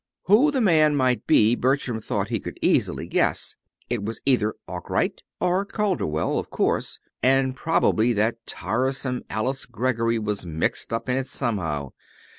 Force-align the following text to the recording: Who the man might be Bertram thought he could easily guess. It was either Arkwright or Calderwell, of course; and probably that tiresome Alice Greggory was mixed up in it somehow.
Who 0.23 0.49
the 0.49 0.61
man 0.61 0.95
might 0.95 1.27
be 1.27 1.53
Bertram 1.53 2.01
thought 2.01 2.29
he 2.29 2.39
could 2.39 2.57
easily 2.63 3.05
guess. 3.07 3.55
It 3.87 4.03
was 4.03 4.19
either 4.25 4.55
Arkwright 4.67 5.21
or 5.39 5.63
Calderwell, 5.63 6.39
of 6.39 6.49
course; 6.49 6.99
and 7.21 7.55
probably 7.55 8.11
that 8.13 8.43
tiresome 8.47 9.21
Alice 9.29 9.67
Greggory 9.67 10.17
was 10.17 10.43
mixed 10.43 10.91
up 10.91 11.07
in 11.07 11.17
it 11.17 11.27
somehow. 11.27 11.91